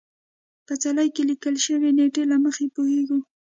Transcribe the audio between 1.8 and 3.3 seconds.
نېټې له مخې پوهېږو.